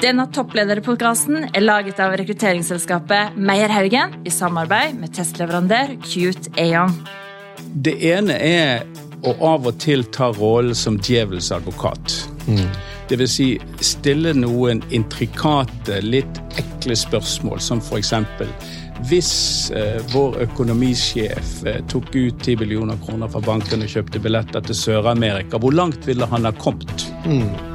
[0.00, 6.94] Denne topplederpodkasten er laget av rekrutteringsselskapet Meierhaugen i samarbeid med testleverandør Cute Aon.
[7.84, 8.86] Det ene er
[9.28, 12.16] å av og til ta rollen som djevelens advokat.
[12.48, 12.64] Mm.
[13.10, 13.48] Det vil si
[13.84, 18.48] stille noen intrikate, litt ekle spørsmål, som eksempel
[19.08, 24.64] hvis eh, vår økonomisjef eh, tok ut 10 millioner kroner fra banken og kjøpte billetter
[24.64, 27.06] til Sør-Amerika, hvor langt ville han ha kommet?
[27.24, 27.69] Mm.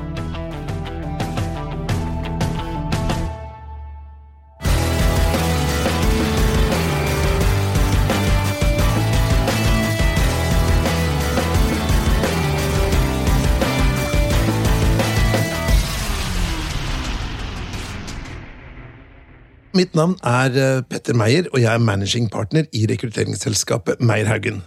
[19.76, 24.62] Mitt navn er eh, Petter Meyer, og jeg er managing partner i rekrutteringsselskapet Meierhaugen.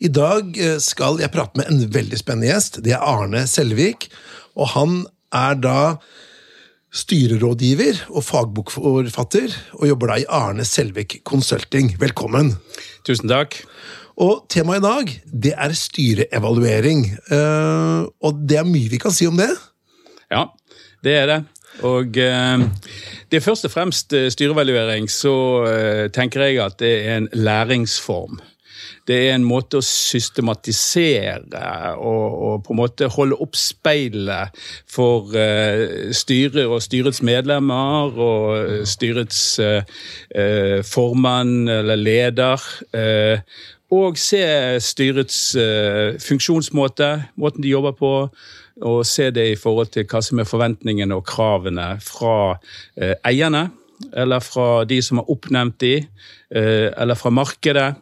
[0.00, 2.78] I dag eh, skal jeg prate med en veldig spennende gjest.
[2.86, 4.08] Det er Arne Selvik.
[4.56, 5.02] Og han
[5.36, 5.80] er da
[6.96, 11.92] styrerådgiver og fagbokforfatter, og jobber da i Arne Selvik Consulting.
[12.00, 12.54] Velkommen.
[13.04, 13.58] Tusen takk.
[14.16, 15.12] Og temaet i dag,
[15.44, 17.04] det er styreevaluering.
[17.28, 19.52] Eh, og det er mye vi kan si om det.
[20.32, 20.46] Ja,
[21.04, 21.42] det er det.
[21.84, 22.58] Og eh,
[23.30, 25.36] det er først og fremst eh, styrevaluering, så
[25.68, 28.40] eh, tenker jeg at det er en læringsform.
[29.06, 31.38] Det er en måte å systematisere
[31.94, 34.58] og, og på en måte holde opp speilet
[34.90, 42.66] for uh, styret og styrets medlemmer og styrets uh, formann eller leder.
[43.94, 44.42] Og se
[44.82, 45.40] styrets
[46.26, 48.12] funksjonsmåte, måten de jobber på
[48.84, 52.56] og se det i forhold til hva som er forventningene og kravene fra
[53.00, 53.68] eh, eierne,
[54.12, 55.94] eller fra de som har oppnevnt de,
[56.52, 57.94] eh, eller fra markedet.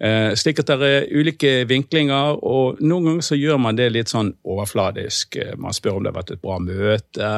[0.00, 4.08] Eh, slik at det er ulike vinklinger, og noen ganger så gjør man det litt
[4.08, 5.36] sånn overfladisk.
[5.36, 7.32] Eh, man spør om det har vært et bra møte,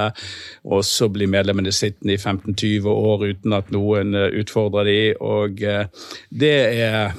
[0.63, 5.59] og så blir medlemmene sittende i 15-20 år uten at noen eh, utfordrer de, og
[6.43, 7.15] det er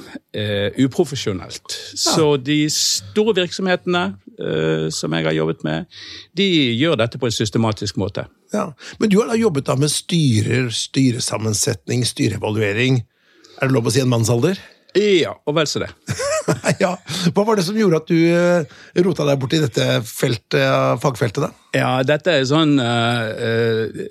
[0.82, 1.74] uprofesjonelt.
[2.00, 4.02] Så de store virksomhetene
[4.90, 5.86] som jeg har jobbet med,
[6.34, 8.24] de gjør dette på en systematisk måte.
[8.50, 8.64] Ja.
[8.98, 13.04] Men du har da jobbet da med styrer, styresammensetning, styreevaluering.
[13.60, 14.58] Er det lov å si en mannsalder?
[14.94, 15.90] Ja, og vel så det.
[16.84, 16.92] ja.
[17.34, 21.48] Hva var det som gjorde at du uh, rota deg bort i dette feltet, fagfeltet?
[21.48, 21.70] da?
[21.74, 24.04] Ja, dette er sånn uh,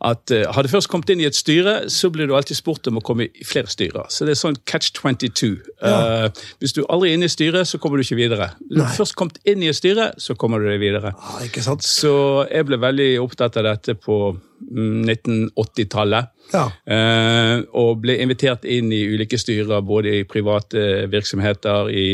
[0.00, 2.86] at uh, Har du først kommet inn i et styre, så blir du alltid spurt
[2.90, 4.08] om å komme i flere styrer.
[4.12, 5.52] Så det er sånn catch 22.
[5.82, 6.28] Ja.
[6.28, 8.52] Uh, hvis du aldri er inne i styret, så kommer du ikke videre.
[8.68, 11.14] Hvis du først kommet inn i et styre, så kommer du deg videre.
[11.18, 11.86] Ah, ikke sant?
[11.86, 12.12] Så
[12.50, 14.18] jeg ble veldig opptatt av dette på
[14.62, 16.30] 1980-tallet.
[16.52, 16.66] Ja.
[16.84, 22.06] Uh, og ble invitert inn i ulike styrer, både i private virksomheter, i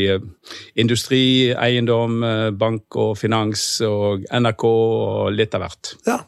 [0.79, 2.21] industri, eiendom,
[2.57, 5.95] bank og finans og NRK og litt av hvert.
[6.07, 6.19] Ja.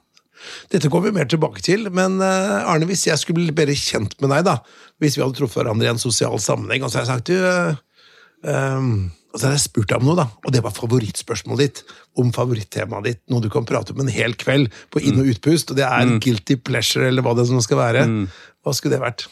[0.74, 4.34] Dette kommer vi mer tilbake til, men Arne, hvis jeg skulle bli bedre kjent med
[4.34, 4.60] deg, da,
[5.02, 8.52] hvis vi hadde truffet hverandre i en sosial sammenheng, og så har jeg sagt du
[8.52, 8.94] um
[9.32, 11.94] og så hadde jeg spurt deg om noe, da, og det var favorittspørsmålet ditt.
[12.20, 13.22] Om favorittemaet ditt.
[13.32, 15.32] Noe du kan prate om en hel kveld på inn- og mm.
[15.32, 15.72] utpust.
[15.72, 16.18] Og det er mm.
[16.26, 18.04] guilty pleasure, eller hva det som skal være.
[18.12, 18.26] Mm.
[18.62, 19.26] Hva skulle det vært?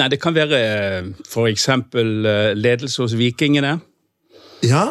[0.00, 0.62] Nei, Det kan være
[1.28, 3.76] for eksempel eh, ledelse hos Vikingene.
[4.66, 4.84] Ja?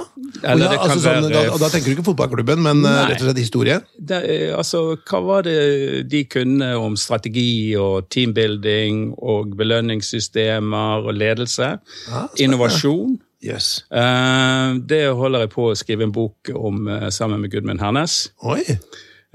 [0.43, 3.29] ja altså, sånn, være, da, da, tenker du ikke fotballklubben, men eh, nei, rett og
[3.29, 3.77] slett historie?
[3.97, 4.19] Det,
[4.55, 11.73] altså, Hva var det de kunne om strategi og teambuilding og belønningssystemer og ledelse?
[12.07, 13.17] Ja, Innovasjon.
[13.43, 13.85] Yes.
[13.93, 18.27] Uh, det holder jeg på å skrive en bok om uh, sammen med Gudmund Hernes.
[18.41, 18.63] Oi.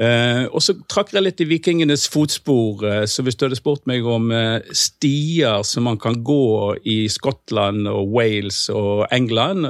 [0.01, 2.81] Uh, og så trakker jeg litt i vikingenes fotspor.
[3.07, 4.31] så hvis du hadde spurt meg om
[4.73, 9.69] stier som man kan gå i Skottland og Wales og England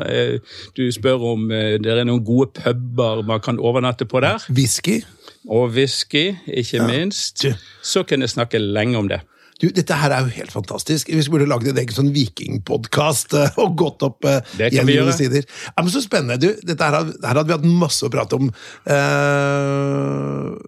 [0.76, 4.46] Du spør om det er noen gode puber man kan overnatte på der.
[4.48, 5.02] Whisky.
[5.48, 6.86] Og whisky, ikke ja.
[6.86, 7.44] minst.
[7.82, 9.20] Så kan jeg snakke lenge om det.
[9.62, 11.10] Du, dette her er jo helt fantastisk.
[11.12, 15.46] Vi burde lagd en egen sånn vikingpodkast uh, og gått opp uh, gjennom sider.
[15.46, 16.40] Ja, men Så spennende.
[16.42, 18.50] Du, dette her, her, hadde vi hatt masse å prate om.
[18.88, 20.58] Uh,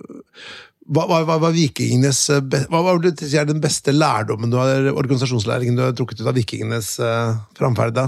[0.84, 3.16] hva, hva, hva, var vikingenes Hva var det,
[3.48, 7.98] den beste lærdommen du har, organisasjonslæringen du har trukket ut av vikingenes uh, framferd?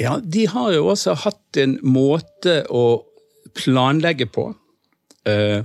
[0.00, 3.02] Ja, de har jo også hatt en måte å
[3.58, 4.48] planlegge på.
[5.28, 5.60] Uh,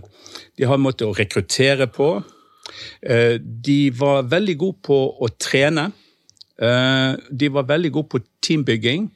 [0.58, 2.18] de har en måte å rekruttere på.
[3.01, 5.89] Eh, de var veldig gode på å trene.
[6.57, 9.09] Eh, de var veldig gode på teambygging.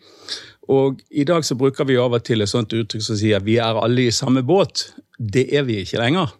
[0.71, 3.57] Og i dag så bruker vi av og til et sånt uttrykk som sier vi
[3.59, 4.91] er alle i samme båt.
[5.17, 6.31] Det er vi ikke lenger,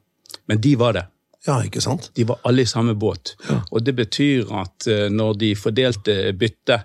[0.47, 1.06] men de var det.
[1.48, 2.12] Ja, ikke sant?
[2.14, 3.34] De var alle i samme båt.
[3.72, 6.84] Og det betyr at eh, når de fordelte byttet,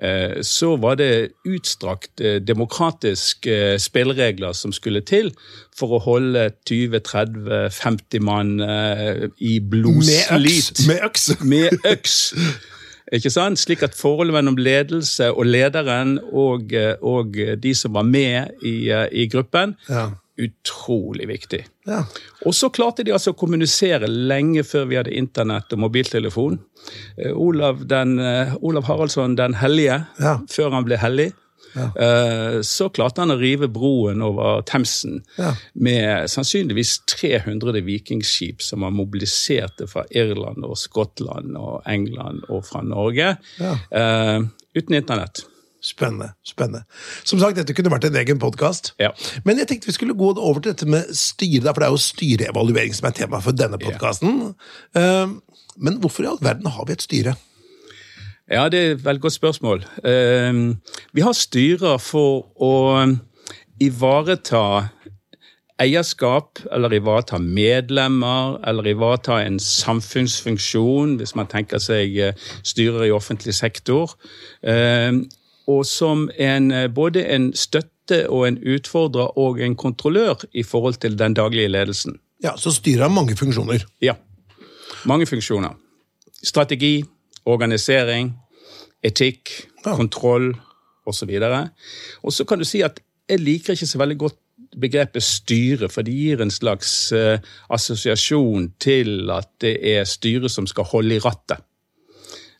[0.00, 5.28] eh, så var det utstrakt eh, demokratiske spilleregler som skulle til
[5.76, 8.54] for å holde 20-30-50 mann
[9.44, 10.86] i blodslit.
[10.88, 11.28] Med øks!
[11.52, 12.16] Med øks.
[13.12, 13.60] Ikke sant?
[13.60, 19.28] Slik at forholdet mellom ledelse og lederen og, og de som var med i, i
[19.32, 20.10] gruppen, Ja.
[20.38, 21.64] Utrolig viktig.
[21.88, 22.04] Ja.
[22.46, 26.60] Og så klarte de altså å kommunisere lenge før vi hadde internett og mobiltelefon.
[27.18, 30.38] Eh, Olav, den, eh, Olav Haraldsson den hellige, Ja.
[30.48, 31.32] før han ble hellig,
[31.76, 31.90] Ja.
[32.64, 35.52] så klarte han å rive broen over Themsen Ja.
[35.74, 42.80] med sannsynligvis 300 vikingskip som var mobiliserte fra Irland og Skottland og England og fra
[42.80, 43.74] Norge, Ja.
[43.92, 44.40] eh,
[44.74, 45.44] uten internett.
[45.88, 46.32] Spennende.
[46.44, 46.82] spennende.
[47.24, 48.92] Som sagt, dette kunne vært en egen podkast.
[49.00, 49.10] Ja.
[49.44, 52.02] Men jeg tenkte vi skulle gå over til dette med styre, for det er jo
[52.04, 54.54] styreevaluering som er tema for denne podkasten.
[55.78, 57.34] Men hvorfor i all verden har vi et styre?
[58.50, 59.82] Ja, det er et veldig godt spørsmål.
[60.04, 60.60] Eh,
[61.12, 62.72] Vi har styrer for å
[63.80, 64.88] ivareta
[65.78, 72.32] eierskap, eller ivareta medlemmer, eller ivareta en samfunnsfunksjon, hvis man tenker seg eh,
[72.66, 74.16] styrer i offentlig sektor.
[75.68, 81.00] Og som en, eh, både en støtte og en utfordrer og en kontrollør i forhold
[81.02, 82.18] til den daglige ledelsen.
[82.42, 83.84] Ja, Så styret har mange funksjoner.
[84.00, 84.14] Ja.
[85.04, 85.76] Mange funksjoner.
[86.42, 87.04] Strategi,
[87.44, 88.32] organisering,
[89.02, 89.50] etikk,
[89.86, 89.94] Ja.
[89.96, 90.54] kontroll
[91.06, 91.30] osv.
[92.22, 94.34] Og så kan du si at jeg liker ikke så veldig godt
[94.80, 97.38] begrepet styre, for det gir en slags uh,
[97.70, 101.62] assosiasjon til at det er styret som skal holde i rattet.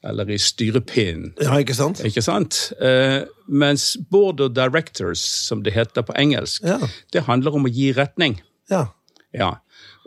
[0.06, 1.33] Eller i styrepinnen.
[1.43, 1.99] Ja, ikke sant?
[2.06, 2.73] Ikke sant?
[2.81, 6.79] Eh, mens board of directors, som det heter på engelsk, Ja.
[7.12, 8.41] det handler om å gi retning.
[8.71, 8.87] Ja.
[9.35, 9.56] Ja,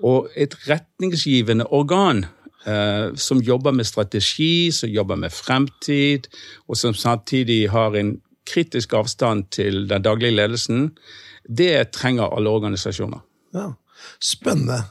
[0.04, 2.26] og et retningsgivende organ
[2.66, 6.28] eh, som jobber med strategi, som jobber med fremtid,
[6.68, 10.92] og som samtidig har en kritisk avstand til den daglige ledelsen,
[11.50, 13.20] det trenger alle organisasjoner.
[13.54, 13.74] ja.
[14.20, 14.84] Spennende.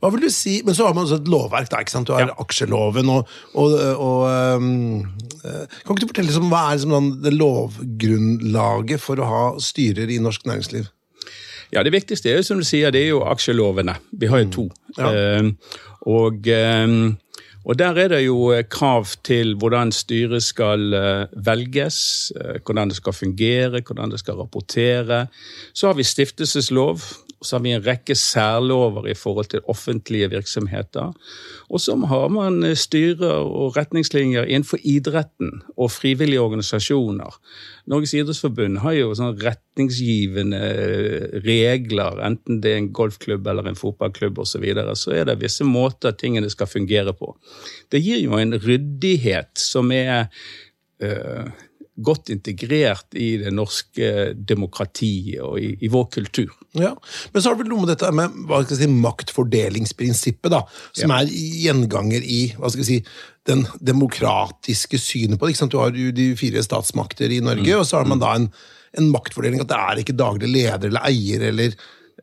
[0.00, 1.68] Hva vil du si, Men så har man også et lovverk.
[1.70, 2.06] da, ikke sant?
[2.08, 2.34] Du har Ja.
[2.40, 5.02] aksjeloven og, og, og um,
[5.42, 10.10] Kan ikke du fortelle liksom, hva er liksom, sånn det lovgrunnlaget for å ha styrer
[10.10, 10.88] i norsk næringsliv?
[11.72, 13.98] Ja, Det viktigste er jo som du sier, det er jo aksjelovene.
[14.18, 14.66] Vi har jo to.
[14.96, 15.10] Ja.
[15.12, 15.50] Uh,
[16.08, 16.86] og, eh,
[17.68, 21.98] og der er det jo eh, krav til hvordan styret skal eh, velges,
[22.64, 25.26] hvordan det skal fungere, hvordan det skal rapportere.
[25.74, 27.02] Så har vi stiftelseslov,
[27.40, 31.12] så har vi en rekke særlover i forhold til offentlige virksomheter.
[31.70, 37.36] Og så har man eh, styrer og retningslinjer innenfor idretten og frivillige organisasjoner.
[37.88, 43.78] Norges idrettsforbund har jo sånne retningsgivende eh, regler, enten det er en golfklubb eller en
[43.78, 44.58] fotballklubb osv.
[44.58, 47.30] Så, videre, så er det visse måter tingene skal fungere på.
[47.92, 50.26] Det gir jo en ryddighet som er
[50.98, 51.46] eh,
[52.04, 56.52] godt integrert i det norske demokratiet og i, i vår kultur.
[56.78, 56.92] Ja,
[57.32, 60.62] Men så har det vel noe med dette med hva skal jeg si, maktfordelingsprinsippet, da,
[60.96, 65.54] som er gjenganger i hva skal jeg si, den demokratiske synet på det.
[65.54, 65.74] ikke sant?
[65.74, 68.50] Du har jo de fire statsmakter i Norge, og så har man da en,
[69.00, 71.72] en maktfordeling at det er ikke daglig leder eller eier eller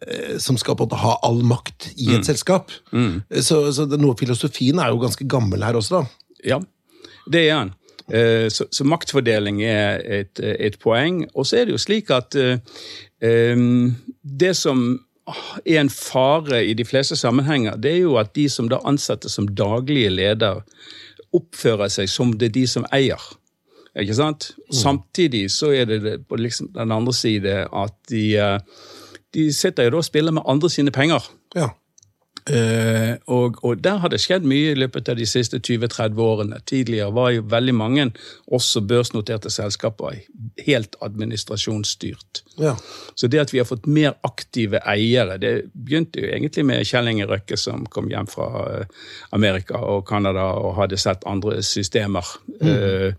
[0.05, 2.71] eh, som skal på en måte ha all makt i et selskap.
[3.41, 6.37] Så, så det, noe filosofien er jo ganske gammel her også, da.
[6.45, 6.61] Ja,
[7.31, 7.75] det er han.
[8.13, 11.23] Eh, Så, så maktfordeling er et, et poeng.
[11.33, 13.57] Og så er det jo slik at eh,
[14.39, 14.85] det som
[15.65, 19.33] er en fare i de fleste sammenhenger, det er jo at de som da ansettes
[19.33, 20.61] som daglige leder,
[21.33, 23.21] oppfører seg som det er de som eier.
[23.95, 24.51] Ikke sant?
[24.71, 28.59] Samtidig så er det på liksom den andre side at de, eh,
[29.33, 31.25] de sitter jo da og spiller med andre sine penger.
[31.55, 31.69] Ja.
[32.49, 36.59] Eh, og, og der har det skjedd mye i løpet av de siste 20-30 årene.
[36.69, 38.05] Tidligere var jo veldig mange,
[38.53, 40.19] også børsnoterte selskaper,
[40.67, 42.43] helt administrasjonsstyrt.
[42.61, 42.75] ja.
[43.15, 47.09] Så det at vi har fått mer aktive eiere, det begynte jo egentlig med Kjell
[47.09, 52.27] Inge Røkke som kom hjem fra eh, Amerika og Canada og hadde sett andre systemer.
[52.61, 53.13] eh,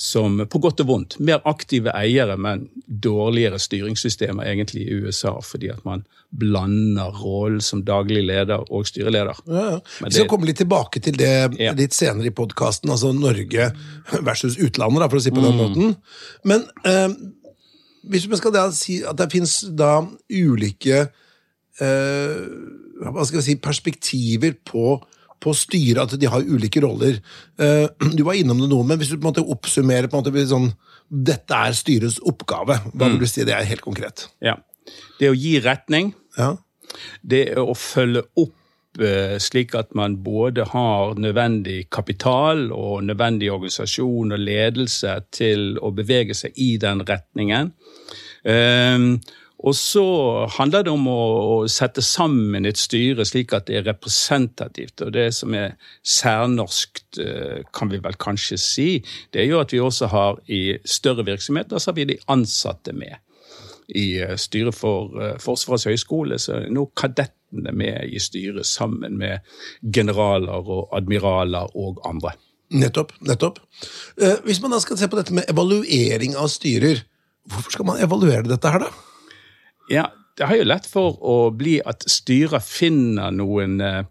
[0.00, 1.18] som På godt og vondt.
[1.20, 7.82] Mer aktive eiere, men dårligere styringssystemer egentlig i USA, fordi at man blander rollen som
[7.84, 9.42] daglig leder og styreleder.
[9.50, 9.78] Ja, ja.
[9.98, 11.72] Vi skal det- komme litt tilbake til det Ja.
[11.76, 13.72] litt senere i podkasten, altså Norge
[14.22, 15.60] versus utlandet, for å si på den Mm.
[15.60, 15.96] måten.
[16.44, 17.08] Men eh,
[18.08, 21.10] hvis vi skal da si at det fins da ulike
[21.80, 22.46] eh,
[23.04, 25.02] hva skal vi si, perspektiver på,
[25.40, 27.18] på styret, at de har ulike roller.
[27.58, 30.24] Eh, du var innom det noe, men hvis du på en måte oppsummerer på en
[30.26, 30.70] måte sånn,
[31.10, 33.16] dette er styrets oppgave, hva Mm.
[33.16, 34.28] vil du si det er helt konkret?
[34.44, 34.56] Ja.
[35.18, 36.56] Det å gi retning, Ja,
[37.26, 38.54] det å følge opp
[39.00, 45.92] eh, slik at man både har nødvendig kapital og nødvendig organisasjon og ledelse til å
[45.94, 47.70] bevege seg i den retningen.
[48.44, 49.20] Um,
[49.60, 50.04] og så
[50.56, 55.02] handler det om å, å, sette sammen et styre slik at det er representativt.
[55.04, 55.74] Og det som er
[56.06, 58.88] særnorskt, eh, kan vi vel kanskje si,
[59.34, 62.94] det er jo at vi også har i større virksomheter så har vi de ansatte
[62.96, 63.18] med.
[63.92, 69.20] I eh, styret for eh, Forsvarets høgskole så er nå kadettene med i styret sammen
[69.20, 69.44] med
[69.92, 72.32] generaler og admiraler og andre.
[72.70, 73.12] Nettopp.
[73.26, 73.56] nettopp.
[74.46, 77.02] Hvis man da skal se på dette med evaluering av styrer,
[77.50, 79.09] hvorfor skal man evaluere dette her, da?
[79.90, 80.06] Ja,
[80.38, 84.04] det har jo lett for å bli at styret finner noen, eh,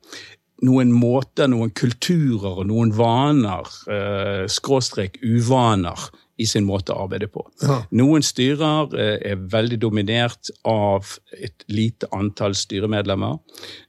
[0.67, 6.09] noen måter, noen kulturer og noen vaner, eh, skråstrek uvaner,
[6.39, 7.41] i sin måte å arbeide på.
[7.61, 7.81] Ja.
[7.91, 13.39] Noen styrer eh, er veldig dominert av et lite antall styremedlemmer.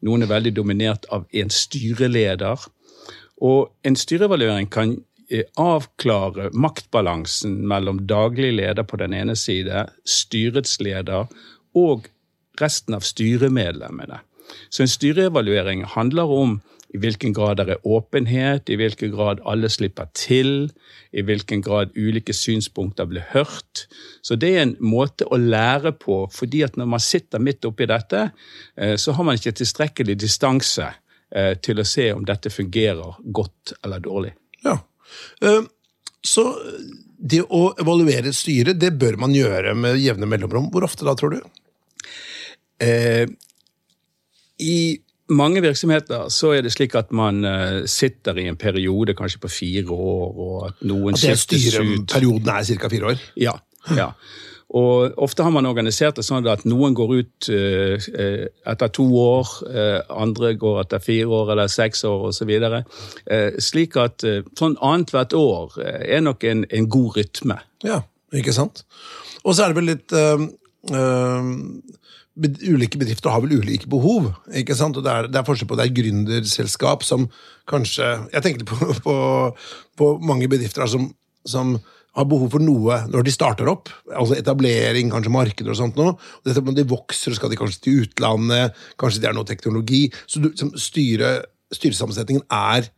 [0.02, 2.66] Noen er veldig dominert av en styreleder.
[3.40, 4.96] Og en styreevaluering kan
[5.62, 11.28] avklare maktbalansen mellom daglig leder på den ene side, styrets leder
[11.74, 12.08] og
[12.60, 14.20] resten av styremedlemmene.
[14.70, 16.58] Så en styreevaluering handler om
[16.90, 20.72] i hvilken grad det er åpenhet, i hvilken grad alle slipper til,
[21.14, 23.86] i hvilken grad ulike synspunkter blir hørt.
[24.22, 27.86] Så det er en måte å lære på, fordi at når man sitter midt oppi
[27.86, 28.30] dette,
[28.76, 30.88] eh, så har man ikke tilstrekkelig distanse
[31.30, 34.34] eh, til å se om dette fungerer godt eller dårlig.
[34.66, 34.80] Ja,
[35.46, 35.62] eh,
[36.26, 36.44] så
[37.20, 40.70] det å evaluere et styre, det bør man gjøre med jevne mellomrom.
[40.72, 41.40] Hvor ofte da, tror du?
[42.80, 43.26] Eh,
[44.64, 44.80] I
[45.30, 49.50] mange virksomheter så er det slik at man uh, sitter i en periode kanskje på
[49.52, 51.76] fire år, og at noen skiftes ut.
[51.76, 52.90] Styreperioden er ca.
[52.92, 53.26] fire år?
[53.38, 53.54] Ja.
[53.96, 54.10] ja.
[54.70, 58.08] Og ofte har man organisert det sånn at noen går ut uh,
[58.70, 62.52] etter to år, uh, andre går etter fire år eller seks år osv.
[62.54, 64.22] Uh, slik at
[64.58, 67.58] sånn annethvert år er nok en, en, god rytme.
[67.86, 68.02] Ja,
[68.36, 68.84] ikke sant.
[69.42, 70.14] Og så er det vel litt
[72.40, 74.30] ulike bedrifter har vel ulike behov.
[74.54, 74.96] ikke sant?
[74.96, 77.26] Og Det er, det er forskjell på det er gründerselskap som
[77.68, 79.16] kanskje Jeg tenkte på, på,
[79.98, 81.10] på mange bedrifter som,
[81.44, 81.78] som,
[82.18, 83.90] har behov for noe når de starter opp.
[84.10, 86.16] altså Etablering, kanskje markeder og sånt noe.
[86.46, 90.06] Når de vokser, skal de kanskje til utlandet, kanskje det er noe teknologi.
[90.26, 91.36] Så du, styre,
[91.74, 92.90] styresammensetningen er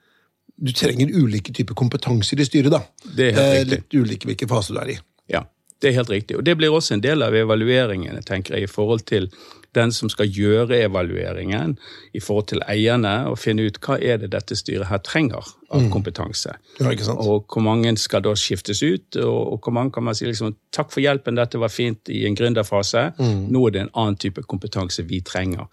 [0.62, 2.71] Du trenger ulike typer kompetanser i styret.
[2.71, 2.83] da.
[3.16, 3.78] Det er helt riktig.
[3.81, 4.99] Litt ulike hvilken fase du er i.
[5.33, 5.40] Ja.
[5.83, 6.37] Det er helt riktig.
[6.38, 9.26] Og det blir også en del av evalueringene, tenker jeg, i forhold til
[9.75, 11.75] den som skal gjøre evalueringen
[12.14, 15.81] i forhold til eierne, og finne ut hva er det dette styret her trenger av
[15.81, 15.91] mm.
[15.93, 16.55] kompetanse.
[16.81, 20.26] Ja, og hvor mange skal da skiftes ut, og, og hvor mange kan man si
[20.29, 23.47] liksom, takk for hjelpen, dette var fint i en gründerfase, mm.
[23.52, 25.69] nå er det en annen type kompetanse vi trenger.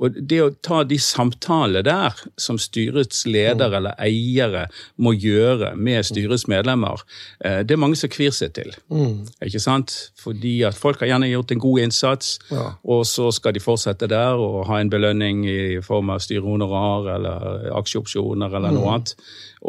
[0.00, 3.76] Og det å ta de samtalene der som styrets leder mm.
[3.80, 4.66] eller eiere
[5.02, 7.02] må gjøre med styrets medlemmer,
[7.44, 8.72] eh, det er mange som kvir seg til.
[8.92, 9.26] Mm.
[9.46, 9.96] Ikke sant?
[10.20, 12.70] Fordi at folk har gjerne gjort en god innsats, ja.
[12.86, 17.70] og så skal de fortsette der og ha en belønning i form av styrehonorar eller
[17.80, 18.92] aksjeopsjoner eller noe mm.
[18.94, 19.16] annet.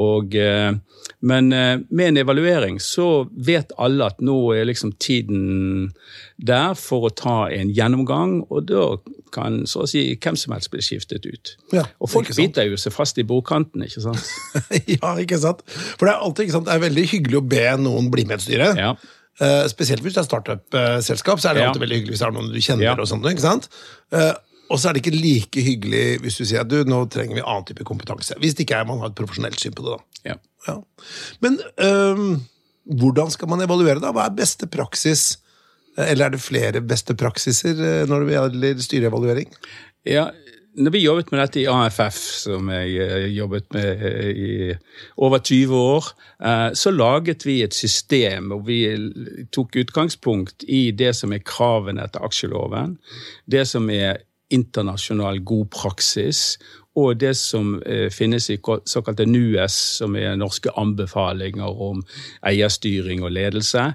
[0.02, 0.72] Og, eh,
[1.20, 5.92] men eh, med en evaluering så vet alle at nå er liksom tiden
[6.38, 8.86] der for å ta en gjennomgang, og da
[9.32, 11.56] kan så å si hvem som helst bli skiftet ut.
[11.76, 14.32] Ja, og folk biter jo seg fast i bordkanten, ikke sant?
[14.96, 15.64] ja, ikke sant?
[15.70, 16.70] For det er alltid ikke sant?
[16.70, 18.72] Det er veldig hyggelig å be noen bli med i et styre.
[18.80, 18.94] Ja.
[19.42, 21.70] Uh, spesielt hvis det er startup-selskap, så er det ja.
[21.72, 23.00] alltid veldig hyggelig hvis det er noen du kjenner.
[23.02, 23.70] Og sånt, ikke sant?
[24.14, 24.34] Uh,
[24.72, 27.44] og så er det ikke like hyggelig hvis du sier at du, nå trenger vi
[27.44, 28.38] annen type kompetanse.
[28.42, 29.98] Hvis det ikke er man har et profesjonelt syn på det.
[29.98, 30.38] da.
[30.70, 30.78] Ja.
[31.44, 32.26] Men uh,
[33.02, 34.14] hvordan skal man evaluere, da?
[34.16, 35.36] Hva er beste praksis?
[36.00, 37.76] Eller er det flere beste praksiser
[38.08, 39.50] når det gjelder styreevaluering?
[40.08, 40.30] Ja,
[40.80, 44.52] når vi jobbet med dette i AFF, som jeg eh, jobbet med eh, i
[45.20, 46.08] over 20 år,
[46.40, 48.80] eh, så laget vi et system hvor vi
[49.52, 52.96] tok utgangspunkt i det som er kravene etter aksjeloven,
[53.52, 56.60] det som er internasjonal god praksis,
[57.00, 57.78] og det som
[58.12, 62.02] finnes i såkalte NUES, som er norske anbefalinger om
[62.44, 63.86] eierstyring og ledelse.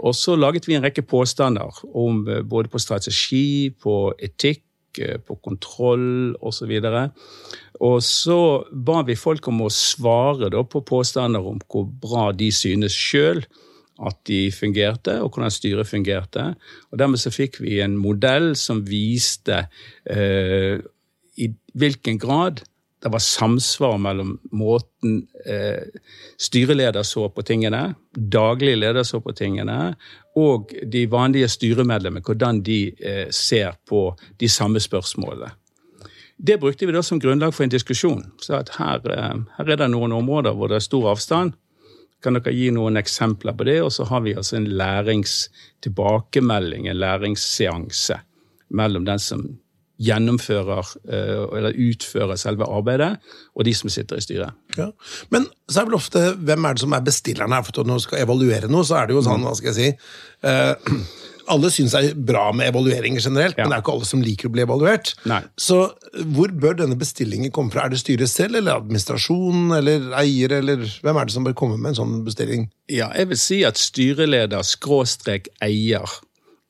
[0.00, 4.64] Og så laget vi en rekke påstander om både på strategi, på etikk,
[5.26, 6.72] på kontroll osv.
[7.84, 8.40] Og så
[8.72, 13.44] ba vi folk om å svare på påstander om hvor bra de synes sjøl
[13.96, 16.50] at de fungerte, og hvordan styret fungerte.
[16.92, 19.64] Og Dermed så fikk vi en modell som viste
[20.10, 20.82] eh,
[21.36, 22.64] i hvilken grad
[23.06, 25.84] det var samsvar mellom måten eh,
[26.40, 29.92] styreleder så på tingene, daglig leder så på tingene,
[30.36, 34.08] og de vanlige styremedlemmene, hvordan de eh, ser på
[34.40, 35.52] de samme spørsmålene.
[36.36, 38.24] Det brukte vi da som grunnlag for en diskusjon.
[38.42, 41.54] Så her, eh, her er det noen områder hvor det er stor avstand.
[42.26, 43.76] Kan dere gi noen eksempler på det?
[43.86, 48.16] Og så har vi altså en læringstilbakemelding, en læringsseanse,
[48.74, 49.40] mellom den som
[50.02, 53.16] gjennomfører eh, eller utfører selve arbeidet,
[53.54, 54.52] og de som sitter i styret.
[54.76, 54.88] Ja.
[55.32, 57.64] Men så er vel ofte hvem er det som er bestilleren her?
[57.64, 59.88] For når du skal evaluere noe, så er det jo sånn, hva skal jeg si
[60.50, 60.74] eh,
[61.48, 63.64] alle syns er bra med evalueringer generelt, Ja.
[63.64, 65.14] men det er ikke alle som liker å bli evaluert.
[65.26, 65.42] Nei.
[65.56, 65.92] Så
[66.34, 67.84] hvor bør denne bestillingen komme fra?
[67.86, 71.78] Er det styret selv, eller administrasjonen, eller eier, eller hvem er det som bør komme
[71.78, 72.68] med en sånn bestilling?
[72.88, 76.06] Ja, jeg vil si at styreleder skråstrek eier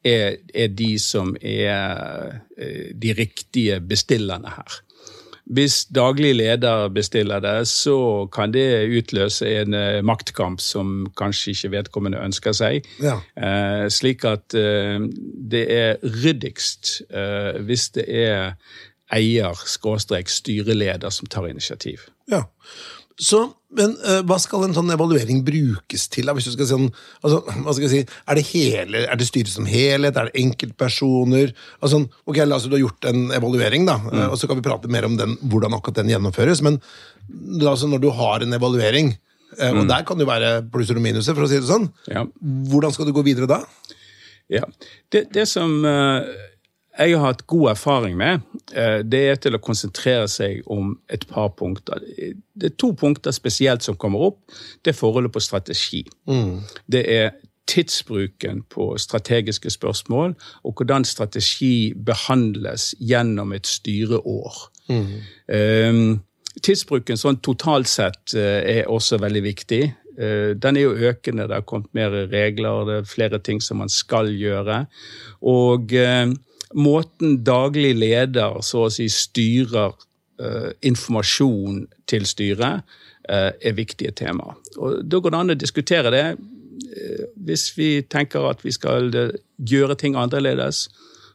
[0.06, 4.80] er, er de som er eh, de riktige bestillerne her.
[5.46, 11.70] Hvis daglig leder bestiller det, så kan det utløse en eh, maktkamp som kanskje ikke
[11.76, 12.86] vedkommende ønsker seg.
[13.02, 13.20] Ja.
[13.38, 14.98] Eh, slik at eh,
[15.50, 18.56] det er ryddigst eh, hvis det er
[19.14, 21.98] eier-styreleder som tar initiativ.
[22.30, 22.42] Ja.
[23.16, 23.38] Så,
[23.72, 26.28] men uh, hva skal en sånn evaluering brukes til?
[26.28, 26.34] Da?
[26.36, 26.88] Hvis du skal si sånn,
[27.24, 30.18] altså, hva skal jeg si, er det, hele, er det styret som helhet?
[30.20, 31.54] Er det enkeltpersoner?
[31.80, 34.24] Altså, ok, La oss si du har gjort en evaluering, da, mm.
[34.28, 36.60] og så kan vi prate mer om den, hvordan akkurat den gjennomføres.
[36.66, 36.76] Men
[37.62, 39.14] altså, når du har en evaluering,
[39.56, 41.88] uh, og der kan det jo være plusser og minuser, for å si det sånn,
[42.12, 42.26] Ja.
[42.68, 43.62] hvordan skal du gå videre da?
[44.52, 44.62] Ja.
[45.10, 46.22] Det, det som eh,
[46.98, 48.40] jeg har hatt god erfaring med,
[48.74, 52.00] eh, det er til å konsentrere seg om et par punkter.
[52.54, 54.38] Det er to punkter spesielt som kommer opp.
[54.82, 56.06] Det er forholdet på strategi.
[56.90, 57.30] Det er
[57.66, 60.34] tidsbruken på strategiske spørsmål,
[60.64, 64.54] og hvordan strategi behandles gjennom et styreår.
[65.48, 66.16] Eh,
[66.62, 69.82] tidsbruken sånn totalt sett eh, er også veldig viktig.
[70.18, 73.82] Eh, Den er jo økende, det har kommet mer regler, det er flere ting som
[73.82, 74.86] man skal gjøre.
[75.42, 75.92] Og
[76.74, 79.94] måten daglig leder så å si styrer
[80.40, 82.82] eh, informasjon til styret,
[83.28, 84.54] eh, er viktige tema.
[84.76, 86.26] Og Da går det an å diskutere det.
[86.96, 90.88] Eh, Hvis vi tenker at vi skal eh, gjøre ting annerledes,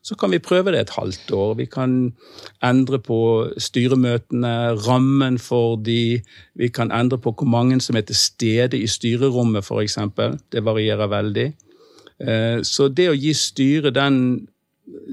[0.04, 1.58] så kan vi prøve det et halvt år.
[1.58, 2.14] Vi kan
[2.64, 6.22] endre på styremøtene, rammen for de.
[6.58, 10.00] Vi kan endre på hvor mange som er til stede i styrerommet, f.eks.
[10.52, 11.54] Det varierer veldig.
[12.20, 14.48] Eh, Så det å gi styret den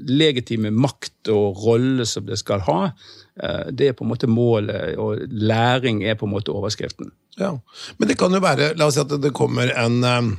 [0.09, 2.81] legitime makt og rolle som det skal ha,
[3.41, 7.11] eh, det er på en måte målet, og læring er på en måte overskriften.
[7.39, 7.55] Ja.
[7.97, 10.29] Men det kan jo være La oss si at det kommer en eh,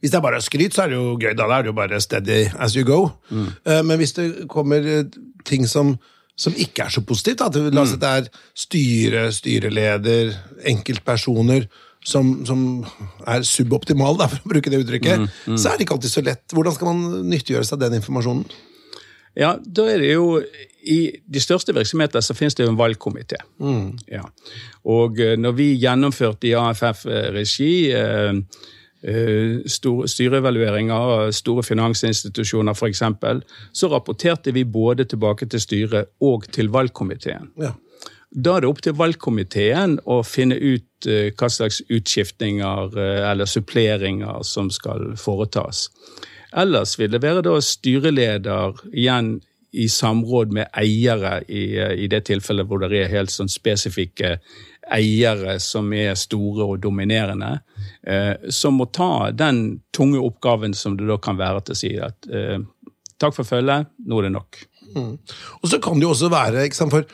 [0.00, 1.32] Hvis det er bare skryt, så er det jo gøy.
[1.36, 3.08] Da er det jo bare steady as you go.
[3.30, 3.86] Mm.
[3.86, 5.04] men hvis det kommer eh,
[5.44, 5.94] ting som,
[6.36, 10.34] som ikke er så positivt, da, la oss si det er styre, styreleder,
[10.68, 11.68] enkeltpersoner
[12.04, 12.60] som, som
[13.26, 15.24] er suboptimale, da, for å bruke det uttrykket,
[15.56, 16.44] så er det ikke alltid så lett.
[16.52, 18.44] Hvordan skal man nyttiggjøre seg den informasjonen?
[19.34, 20.38] Ja, da er det jo
[20.86, 23.40] I de største virksomheter så finnes det jo en valgkomité.
[24.12, 24.22] Ja.
[24.84, 28.36] Og eh, når vi gjennomførte i AFF-regi eh,
[29.02, 33.02] eh, styreevalueringer av store finansinstitusjoner f.eks.,
[33.72, 37.50] så rapporterte vi både tilbake til styret og til valgkomiteen.
[37.64, 37.72] Ja.
[38.34, 43.46] Da er det opp til valgkomiteen å finne ut eh, hva slags utskiftninger eh, eller
[43.46, 45.86] suppleringer som skal foretas.
[46.54, 49.36] Ellers vil det være da styreleder igjen
[49.74, 54.36] i samråd med eiere, i, eh, i det tilfellet hvor det er helt sånn spesifikke
[54.94, 57.56] eiere som er store og dominerende,
[58.06, 61.92] eh, som må ta den tunge oppgaven som det da kan være til å si
[61.98, 62.58] at eh,
[63.18, 64.60] takk for følget, nå er det nok.
[64.94, 67.06] Og så kan det jo også være for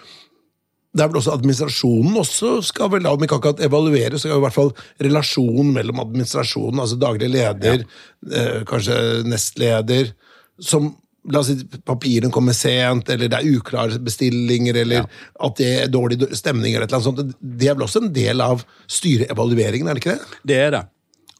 [0.90, 4.44] det er vel også administrasjonen også skal vel, om ikke akkurat evaluere, så skal i
[4.44, 4.72] hvert fall
[5.06, 7.84] relasjonen mellom administrasjonen, altså daglig leder,
[8.30, 8.98] eh, kanskje
[9.28, 10.12] nestleder,
[10.58, 10.92] som
[11.28, 15.90] La oss si papirene kommer sent, eller det er uklare bestillinger, eller at det er
[15.92, 17.34] dårlig stemning, eller et eller annet sånt.
[17.60, 20.38] Det er vel også en del av styreevalueringen, er det ikke det?
[20.48, 20.80] Det er det.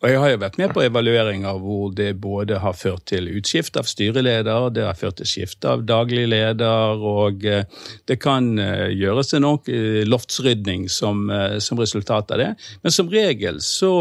[0.01, 3.77] Og jeg har jo vært med på evalueringer hvor det både har ført til utskift
[3.77, 7.67] av styreleder, det har ført til skifte av daglig leder, og eh,
[8.09, 9.49] det kan eh, gjøres en
[10.09, 12.51] loftsrydning som, eh, som resultat av det.
[12.81, 13.93] Men som regel så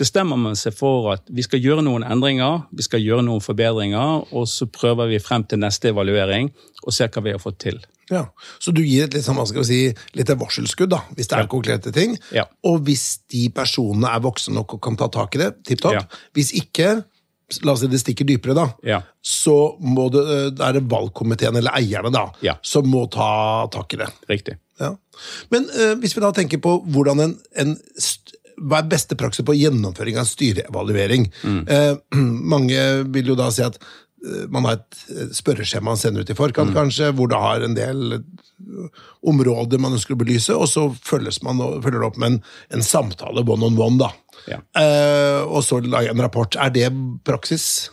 [0.00, 4.26] bestemmer man seg for at vi skal gjøre noen endringer, vi skal gjøre noen forbedringer,
[4.32, 6.50] og så prøver vi frem til neste evaluering
[6.86, 7.80] og ser hva vi har fått til.
[8.10, 8.24] Ja,
[8.58, 12.16] Så du gir et litt, sånn, si, litt varselskudd, da, hvis det er konkrete ting.
[12.34, 12.48] Ja.
[12.66, 15.94] Og hvis de personene er voksne nok og kan ta tak i det, tipp topp.
[15.94, 16.02] Ja.
[16.34, 17.04] Hvis ikke,
[17.62, 18.98] la oss si det stikker dypere, da, Ja.
[19.22, 20.24] så må det,
[20.58, 22.56] er det valgkomiteen, eller eierne, da, Ja.
[22.62, 24.10] som må ta tak i det.
[24.28, 24.58] Riktig.
[24.80, 24.96] Ja.
[25.52, 27.76] Men uh, hvis vi da tenker på hvordan en, en
[28.60, 31.28] hva er beste praksis på gjennomføring av styreevaluering?
[31.66, 31.94] Eh,
[32.54, 36.36] mange vil jo da si at eh, man har et spørreskjema man sender ut i
[36.38, 40.88] forkant, kanskje, hvor det har en del eh, områder man ønsker å belyse, og så
[41.04, 42.42] følges man, og- følger det opp med en,
[42.76, 44.10] en samtale one on one, da.
[44.48, 44.60] Ja.
[44.80, 46.56] Eh, og så lage en rapport.
[46.56, 46.86] Er det
[47.28, 47.90] praksis?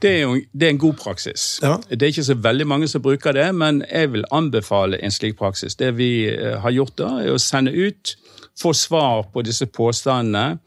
[0.00, 1.58] Det er jo det er en god praksis.
[1.60, 1.74] Ja.
[1.90, 5.36] Det er ikke så veldig mange som bruker det, men jeg vil anbefale en slik
[5.40, 5.76] praksis.
[5.76, 8.14] Det vi eh, har gjort da, er å sende ut,
[8.58, 10.58] få svar på disse påstandene.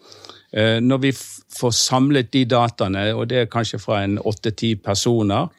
[0.54, 1.12] Eh, Når vi
[1.60, 5.50] får samlet de dataene, og det er kanskje fra en åtte-ti personer,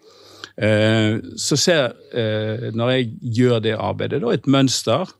[0.56, 5.10] eh, så ser, eh, når jeg gjør det arbeidet, da et mønster.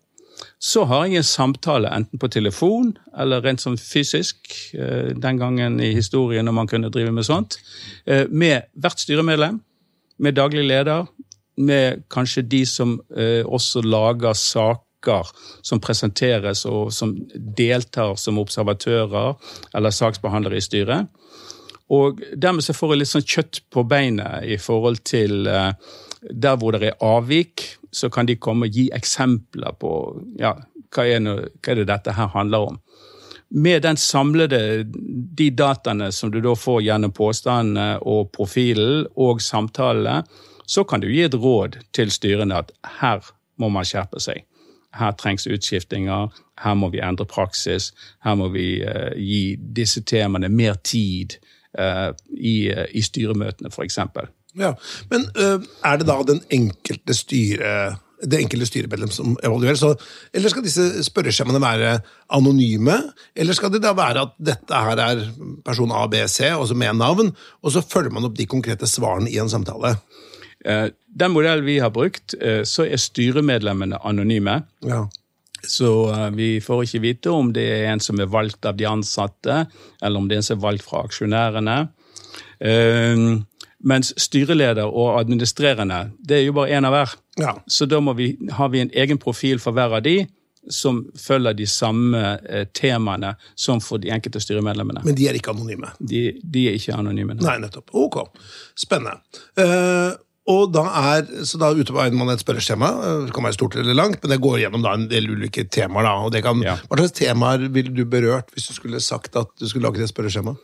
[0.61, 4.37] Så har jeg en samtale enten på telefon eller rent sånn fysisk,
[4.73, 7.59] den gangen i historien når man kunne drive med sånt,
[8.31, 9.61] med hvert styremedlem,
[10.19, 11.07] med daglig leder,
[11.57, 13.01] med kanskje de som
[13.47, 14.35] også lager
[15.05, 15.29] saker
[15.63, 19.35] som presenteres og som deltar som observatører
[19.75, 21.07] eller saksbehandlere i styret.
[21.91, 25.75] Og dermed så får jeg litt sånn kjøtt på beinet i forhold til eh,
[26.31, 29.91] der hvor det er avvik, så kan de komme og gi eksempler på
[30.41, 30.55] ja,
[30.95, 32.81] hva er, noe, hva er det dette her handler om.
[33.55, 40.25] Med den samlede, de dataene som du da får gjennom påstandene og profilen og samtalene,
[40.67, 43.21] så kan du gi et råd til styrene at her
[43.61, 44.43] må man skjerpe seg.
[44.95, 46.31] Her trengs utskiftinger,
[46.63, 47.93] her må vi endre praksis,
[48.25, 51.39] her må vi uh, gi disse temaene mer tid
[51.79, 53.99] uh, i, uh, i styremøtene, f.eks.
[54.55, 54.75] Ja,
[55.11, 59.79] Men er det da den enkelte styre det enkelte styremedlem som evaluerer?
[59.79, 59.95] Så,
[60.35, 61.97] eller skal disse spørreskjemaene være
[62.37, 62.97] anonyme?
[63.37, 65.25] Eller skal det da være at dette her er
[65.67, 69.33] person A, B, C, også med navn, og så følger man opp de konkrete svarene
[69.33, 69.97] i en samtale?
[70.65, 74.63] Eh, Den modellen vi har brukt, eh, så er styremedlemmene anonyme.
[74.83, 75.05] Ja.
[75.63, 78.87] Så eh, vi får ikke vite om det er en som er valgt av de
[78.89, 79.67] ansatte,
[80.03, 81.77] eller om det er en som er valgt fra aksjonærene.
[83.85, 87.11] Mens styreleder og administrerende, det er jo bare én av hver.
[87.37, 87.51] Ja.
[87.69, 90.23] Så da vi, har vi en egen profil for hver av de,
[90.73, 92.21] som følger de samme
[92.73, 95.03] temaene som for de enkelte styremedlemmene.
[95.05, 95.91] Men de er ikke anonyme?
[96.01, 97.37] De, de er ikke anonyme.
[97.37, 97.59] nei.
[97.61, 97.93] Nettopp.
[97.93, 98.23] Ok.
[98.79, 99.19] Spennende.
[99.61, 100.15] Eh,
[100.51, 102.91] og da er, så da utarbeider man et spørreskjema.
[103.25, 106.05] Det kan være stort eller langt, men det går gjennom da en del ulike temaer.
[106.05, 106.77] da, og det kan, Ja.
[106.89, 110.13] Hva slags temaer ville du berørt hvis du skulle sagt at du skulle laget et
[110.13, 110.57] spørreskjema?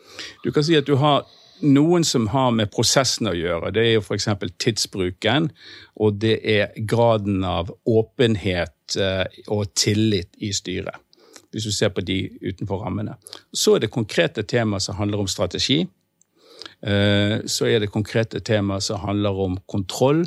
[0.45, 1.25] Du kan si at du har
[1.61, 3.71] noen som har med prosessen å gjøre.
[3.73, 4.27] Det er jo f.eks.
[4.61, 5.49] tidsbruken,
[5.97, 10.97] og det er graden av åpenhet eh, og tillit i styret.
[11.51, 13.17] Hvis du ser på de utenfor rammene.
[13.53, 15.81] Så er det konkrete temaer som handler om strategi.
[16.83, 20.25] Eh, Så er det konkrete temaer som handler om kontroll.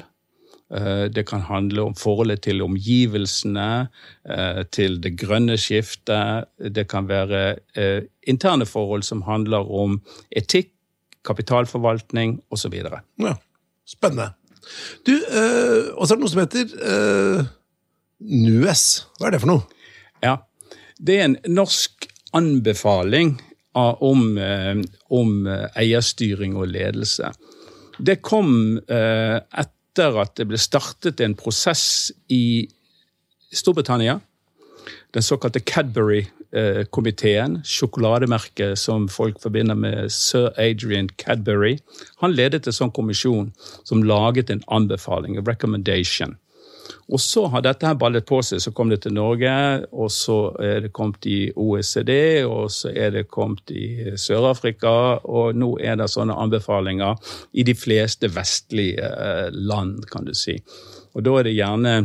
[0.75, 3.89] Eh, Det kan handle om forholdet til omgivelsene,
[4.29, 6.47] eh, til det grønne skiftet.
[6.73, 7.57] Det kan være
[8.27, 10.01] interne forhold som handler om
[10.35, 10.71] etikk,
[11.25, 12.75] kapitalforvaltning osv.
[13.19, 13.35] Ja,
[13.87, 14.33] Spennende.
[15.07, 17.49] Du, eh, Og så er det noe som heter
[18.21, 19.07] NUES.
[19.19, 19.63] Hva er det for noe?
[20.23, 20.39] Ja,
[21.03, 23.41] det er en norsk anbefaling
[23.75, 27.33] om, eh, om eh, eierstyring og ledelse.
[27.99, 32.69] Det kom eh, etter at det ble startet en prosess i
[33.55, 34.21] Storbritannia.
[35.15, 41.79] Den såkalte Cadbury-komiteen, sjokolademerket som folk forbinder med sir Adrian Cadbury.
[42.23, 43.53] Han ledet en sånn kommisjon
[43.85, 46.37] som laget en anbefaling, en recommendation.
[47.13, 48.63] Og så har dette her ballet på seg.
[48.63, 49.53] Så kom det til Norge,
[49.93, 55.57] og så er det kommet i OECD, og så er det kommet i Sør-Afrika, og
[55.59, 57.21] nå er det sånne anbefalinger
[57.53, 60.59] i de fleste vestlige eh, land, kan du si.
[61.15, 61.97] Og da er det gjerne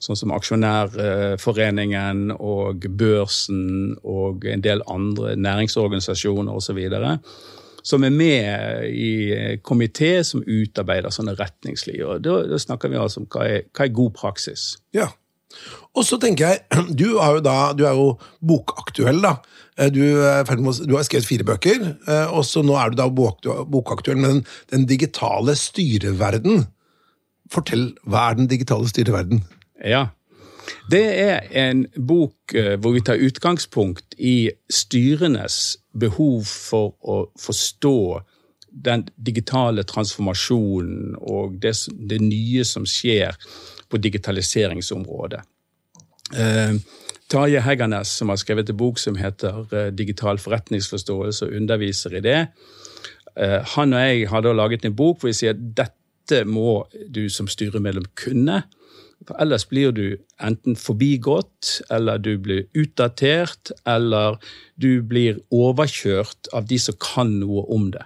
[0.00, 6.78] sånn som Aksjonærforeningen og Børsen og en del andre næringsorganisasjoner osv.
[7.86, 12.20] Som er med i komité som utarbeider sånne retningslinjer.
[12.24, 14.74] Da, da snakker vi altså om hva er, hva er god praksis.
[14.96, 15.08] Ja.
[15.96, 16.60] Og så tenker jeg,
[17.00, 18.12] du, jo da, du er jo
[18.46, 19.38] bokaktuell, da.
[19.78, 23.08] Eh, Du, med, du har skrevet fire bøker, eh, og så nå er du da
[23.08, 23.40] bok,
[23.70, 26.66] bokaktuell med den, den digitale styreverden.
[27.50, 29.42] Fortell, hva er den digitale styreverden?
[29.82, 30.10] Ja.
[30.90, 38.00] Det er en bok eh, hvor vi tar utgangspunkt i styrenes behov for å forstå
[38.70, 41.74] den digitale transformasjonen og det,
[42.10, 43.38] det nye som skjer
[43.90, 45.42] på digitaliseringsområdet.
[46.38, 46.76] Eh,
[47.30, 52.24] Tarje Heggernes, som har skrevet en bok som heter eh, Digital forretningsforståelse, og underviser i
[52.24, 52.40] det.
[53.36, 56.84] Eh, han og jeg har da laget en bok hvor vi sier at dette må
[57.10, 58.62] du som styremedlem kunne.
[59.28, 64.38] For ellers blir du enten forbigått, eller du blir utdatert, eller
[64.80, 68.04] du blir overkjørt av de som kan noe om det.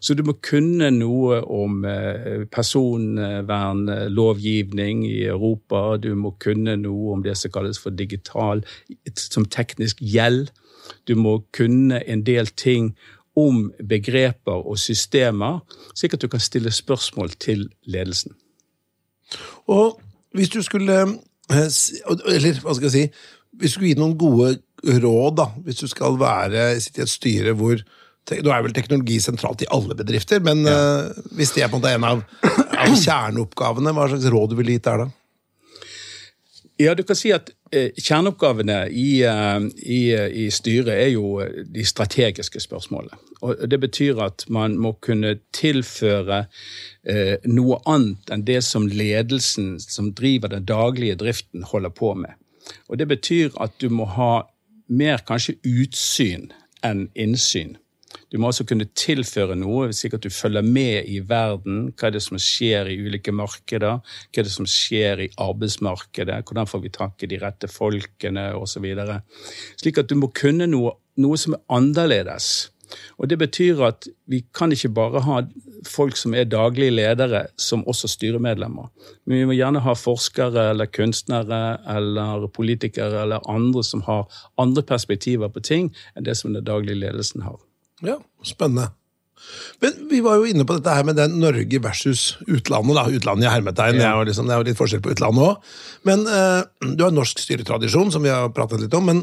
[0.00, 5.96] Så du må kunne noe om eh, personvernlovgivning i Europa.
[5.98, 8.64] Du må kunne noe om det som kalles for digital,
[9.18, 10.50] som teknisk gjeld.
[11.10, 12.96] Du må kunne en del ting
[13.38, 15.58] om begreper og systemer,
[15.94, 18.32] slik at du kan stille spørsmål til ledelsen.
[19.66, 20.00] Og
[20.36, 21.68] hvis du skulle eh,
[22.34, 23.04] Eller hva skal jeg si
[23.58, 27.12] Hvis du skulle gi noen gode råd, da, hvis du skal være, sitte i et
[27.12, 27.80] styre hvor
[28.28, 31.06] Nå er vel teknologi sentralt i alle bedrifter, men ja.
[31.32, 34.74] hvis det er på en måte en av, av kjerneoppgavene, hva slags råd du vil
[34.74, 35.06] gitt der da?
[36.80, 41.64] Ja, du kan si at eh, Kjerneoppgavene i, eh, i, i styret er jo eh,
[41.66, 43.18] de strategiske spørsmålene.
[43.42, 46.44] Og Det betyr at man må kunne tilføre
[47.02, 52.38] eh, noe annet enn det som ledelsen som driver den daglige driften, holder på med.
[52.88, 54.46] Og Det betyr at du må ha
[54.88, 56.52] mer kanskje utsyn
[56.86, 57.74] enn innsyn.
[58.32, 61.90] Du må også kunne tilføre noe, slik at du følger med i verden.
[61.92, 64.00] Hva er det som skjer i ulike markeder?
[64.00, 66.40] Hva er det som skjer i arbeidsmarkedet?
[66.48, 68.88] Hvordan får vi tak i de rette folkene, osv.
[69.80, 72.68] Slik at du må kunne noe, noe som er annerledes.
[73.18, 75.42] Og Det betyr at vi kan ikke bare ha
[75.86, 78.88] folk som er daglige ledere, som også styremedlemmer.
[79.26, 84.24] Men vi må gjerne ha forskere eller kunstnere eller politikere eller andre som har
[84.58, 87.58] andre perspektiver på ting enn det som den daglige ledelsen har.
[88.06, 88.92] Ja, spennende.
[89.82, 92.96] Men vi var jo inne på dette her med den Norge versus utlandet.
[92.98, 94.00] da, Utlandet i hermetegn.
[94.00, 95.70] Det, er jo liksom, det er jo litt forskjell på utlandet òg.
[96.08, 99.08] Men eh, du har norsk styretradisjon, som vi har pratet litt om.
[99.08, 99.22] Men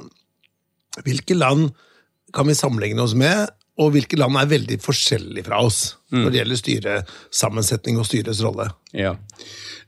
[1.05, 1.73] hvilke land
[2.35, 5.79] kan vi sammenligne oss med, og hvilke land er veldig forskjellige fra oss
[6.15, 8.69] når det gjelder styresammensetning og styrets rolle?
[8.95, 9.15] Ja.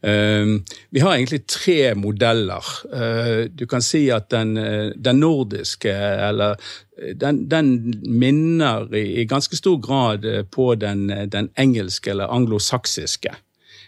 [0.03, 0.59] Uh,
[0.93, 2.67] vi har egentlig tre modeller.
[2.91, 5.93] Uh, du kan si at den, eh, den nordiske,
[6.27, 6.59] eller
[6.99, 7.71] eh, den, den
[8.03, 13.33] minner i, i ganske stor grad på den, den engelske eller anglosaksiske.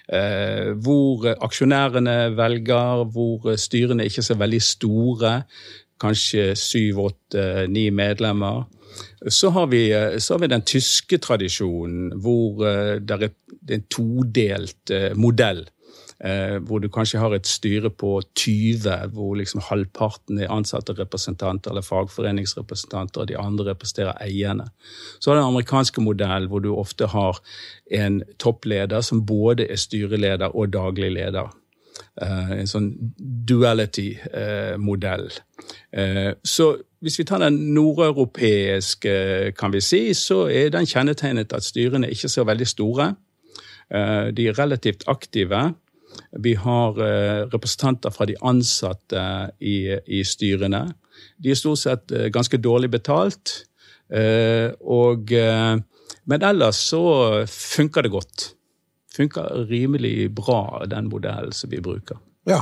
[0.10, 5.34] Eh, hvor aksjonærene velger, hvor styrene ikke er så veldig store.
[6.02, 8.64] Kanskje syv, åtte, ni medlemmer.
[9.28, 13.30] Så har, vi, eh, så har vi den tyske tradisjonen, hvor eh, det er
[13.76, 15.68] en todelt eh, modell.
[16.68, 21.86] Hvor du kanskje har et styre på 20, hvor liksom halvparten er ansatte representanter eller
[21.88, 24.66] fagforeningsrepresentanter, og de andre representerer eierne.
[25.20, 27.40] Så har du den amerikanske modellen, hvor du ofte har
[28.02, 31.56] en toppleder som både er styreleder og daglig leder.
[32.20, 32.90] Eh, en sånn
[33.48, 35.30] duality-modell.
[35.96, 36.66] Eh, så
[37.00, 39.14] hvis vi tar den nordeuropeiske,
[39.56, 43.14] kan vi si, så er den kjennetegnet at styrene ikke er så veldig store.
[43.88, 45.62] Eh, De er relativt aktive.
[46.42, 46.98] Vi har
[47.54, 49.22] representanter fra de ansatte
[49.62, 50.94] i, i styrene.
[51.38, 53.64] De er stort sett ganske dårlig betalt.
[54.82, 55.32] Og,
[56.26, 58.59] men ellers så funker det godt.
[59.20, 62.18] Funker rimelig bra, den modellen som vi bruker.
[62.48, 62.62] Ja.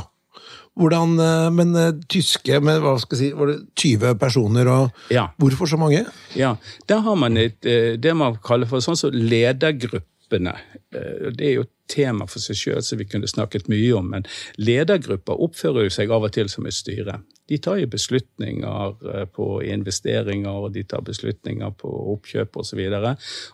[0.78, 4.91] Hvordan, eh, Men eh, tyske med hva skal jeg si, var det 20 personer, og
[5.13, 5.28] Ja.
[5.39, 6.06] hvorfor så mange?
[6.36, 6.56] Ja,
[6.88, 10.58] Der har man et, eh, det man kaller for sånn som ledergruppene.
[10.91, 14.26] Det er jo et tema for seg sjøl som vi kunne snakket mye om, men
[14.60, 17.22] ledergrupper oppfører jo seg av og til som et styre.
[17.48, 22.82] De tar jo beslutninger eh, på investeringer, og de tar beslutninger på oppkjøp osv.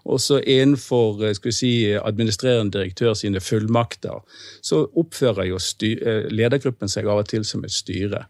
[0.09, 4.23] Og så innenfor eh, skal vi si, administrerende direktør sine fullmakter,
[4.61, 8.25] så oppfører jo eh, ledergruppen seg av og til som et styre.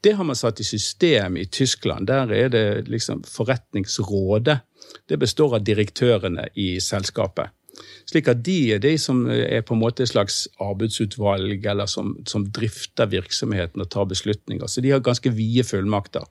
[0.00, 2.06] Det har man satt i system i Tyskland.
[2.06, 4.60] Der er det liksom forretningsrådet.
[5.08, 7.50] Det består av direktørene i selskapet.
[8.10, 12.14] Slik at de er de som er på en måte et slags arbeidsutvalg, eller som,
[12.28, 14.66] som drifter virksomheten og tar beslutninger.
[14.70, 16.26] Så de har ganske vide fullmakter.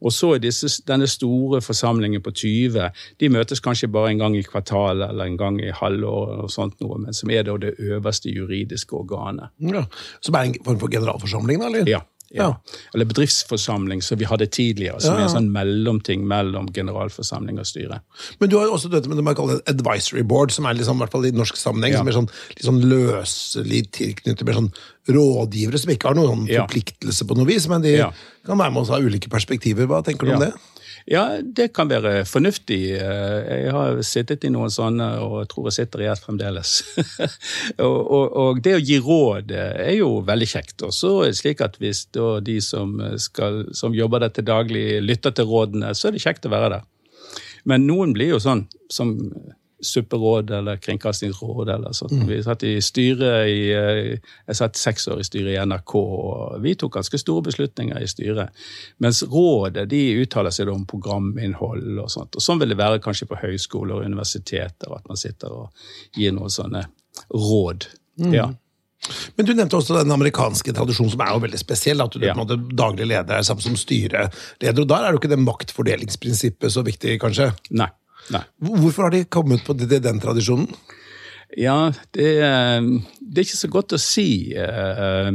[0.00, 4.36] Og så er disse, denne store forsamlingen på 20, de møtes kanskje bare en gang
[4.36, 7.76] i kvartalet eller en gang i halvåret, og sånt noe, men som er da det
[7.78, 9.54] øverste juridiske organet.
[9.62, 9.86] Ja.
[10.20, 11.72] Som er en form for generalforsamling, da?
[11.72, 11.90] eller?
[11.90, 12.04] Ja.
[12.34, 12.48] Ja.
[12.94, 15.00] Eller bedriftsforsamling, som vi hadde tidligere.
[15.00, 18.00] Som er en sånn mellomting mellom generalforsamling og styre.
[18.40, 20.98] Men du har jo også dette med det man kaller advisory board, som er liksom,
[20.98, 24.72] i hvert fall i norsk sammenheng som er sånn, litt sånn løselig tilknyttet med sånn
[25.16, 27.98] rådgivere som ikke har noen forpliktelse på noe vis, men de
[28.46, 29.86] kan være med oss ha ulike perspektiver.
[29.90, 30.54] Hva tenker du om det?
[31.06, 32.80] Ja, det kan være fornuftig.
[32.98, 36.72] Eh, Jeg har sittet i noen sånne, og tror jeg sitter i et fremdeles.
[37.86, 40.82] og, og, og det å gi råd eh, er jo veldig kjekt.
[40.82, 44.86] Og så er det slik at hvis de som, skal, som jobber der til daglig,
[45.04, 46.90] lytter til rådene, så er det kjekt å være der.
[47.66, 49.14] Men noen blir jo sånn som
[49.86, 52.12] supperåd eller kringkastingsråd eller sånt.
[52.12, 52.26] Mm.
[52.28, 56.58] Vi satt i styret i eh, Jeg satt seks år i styret i NRK, og
[56.64, 58.66] vi tok ganske store beslutninger i styret.
[59.02, 62.36] Mens rådet de uttaler seg om programinnhold og sånt.
[62.36, 66.34] Og sånn vil det være kanskje på høyskoler og universiteter, at man sitter og gir
[66.36, 66.86] noen sånne
[67.32, 67.90] råd.
[68.20, 68.32] Mm.
[68.34, 68.50] Ja.
[69.36, 72.02] Men Du nevnte også den amerikanske tradisjonen, som er jo veldig spesiell.
[72.02, 72.34] At du ja.
[72.36, 74.32] på daglig leder er sammen som styreleder.
[74.72, 77.52] og Der er jo ikke det maktfordelingsprinsippet så viktig, kanskje?
[77.76, 77.90] Nei.
[78.34, 78.44] Nei.
[78.58, 80.70] Hvorfor har de kommet på det, den tradisjonen?
[81.56, 85.30] Ja, det, det, er ikke så godt å si uh,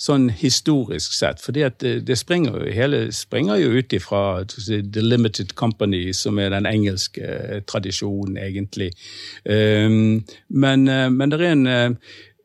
[0.00, 1.42] sånn historisk sett.
[1.44, 6.54] For det, det springer, hele, springer jo ut ifra si, The Limited Company, som er
[6.56, 8.88] den engelske tradisjonen, egentlig.
[9.44, 11.98] Men, men det er en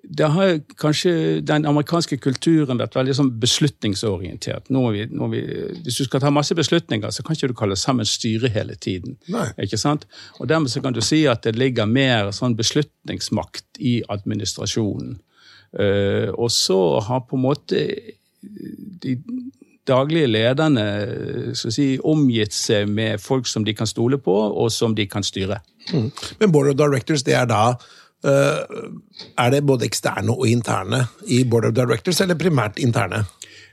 [0.09, 4.69] det har kanskje den amerikanske kulturen vært veldig sånn beslutningsorientert.
[4.69, 5.41] Vi, vi,
[5.85, 9.17] hvis du skal ta masse beslutninger, så kan ikke du kalle sammen styre hele tiden.
[9.31, 9.47] Nei.
[9.65, 10.05] Ikke sant?
[10.39, 15.17] Og Dermed så kan du si at det ligger mer sånn beslutningsmakt i administrasjonen.
[15.75, 17.81] Uh, og så har på en måte
[19.03, 19.17] de
[19.85, 20.85] daglige lederne
[21.57, 25.59] si, omgitt seg med folk som de kan stole på, og som de kan styre.
[25.91, 26.09] Mm.
[26.39, 31.43] Men Board of Directors, det er da Eh, er det både eksterne og interne i
[31.43, 33.25] Board of Directors, eller primært interne?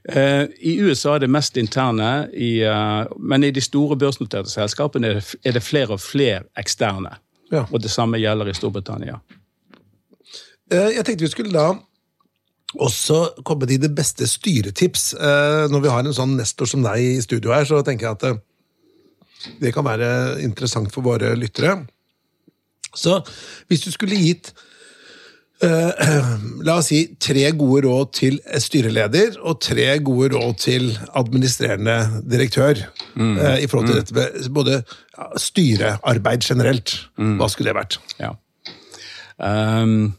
[0.09, 5.15] Eh, I USA er det mest interne, i, eh, men i de store børsnoterte selskapene
[5.45, 7.15] er det flere og flere eksterne.
[7.53, 7.67] Ja.
[7.71, 9.21] Og det samme gjelder i Storbritannia.
[10.73, 11.75] Jeg tenkte vi skulle da
[12.81, 15.11] også komme til det beste styretips.
[15.69, 19.59] Når vi har en sånn nestor som deg i studio her, så tenker jeg at
[19.61, 21.83] det kan være interessant for våre lyttere.
[22.95, 23.21] Så
[23.71, 24.53] hvis du skulle gitt
[25.65, 25.93] uh,
[26.67, 32.85] La oss si tre gode råd til styreleder og tre gode råd til administrerende direktør
[33.15, 33.37] mm.
[33.39, 34.01] uh, i forhold til mm.
[34.01, 34.81] dette med både
[35.41, 36.97] styrearbeid generelt.
[37.19, 37.37] Mm.
[37.41, 38.01] Hva skulle det vært?
[38.21, 38.35] Ja.
[39.43, 40.15] Um,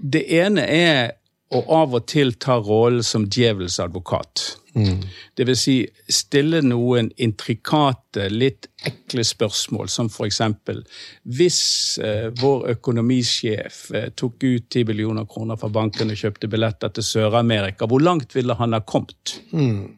[0.00, 1.16] det ene er
[1.50, 4.54] å av og til ta rollen som djevelens advokat.
[4.74, 5.00] Mm.
[5.34, 10.84] Det vil si stille noen intrikate, litt ekle spørsmål, som eksempel
[11.26, 16.94] Hvis eh, vår økonomisjef eh, tok ut 10 millioner kroner fra banken og kjøpte billetter
[16.94, 19.40] til Sør-Amerika, hvor langt ville han ha kommet?
[19.50, 19.96] Mm.